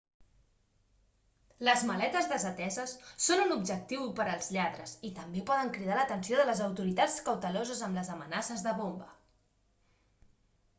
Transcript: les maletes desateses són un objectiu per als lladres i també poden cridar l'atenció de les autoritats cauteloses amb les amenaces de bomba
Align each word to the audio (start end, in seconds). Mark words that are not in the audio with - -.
les 1.67 1.83
maletes 1.89 2.29
desateses 2.31 2.95
són 3.27 3.43
un 3.43 3.53
objectiu 3.57 4.07
per 4.21 4.27
als 4.33 4.49
lladres 4.57 4.95
i 5.11 5.13
també 5.21 5.45
poden 5.51 5.71
cridar 5.77 6.01
l'atenció 6.01 6.41
de 6.41 6.49
les 6.53 6.65
autoritats 6.71 7.21
cauteloses 7.31 7.87
amb 7.91 8.01
les 8.03 8.13
amenaces 8.19 8.69
de 8.71 8.77
bomba 8.83 9.15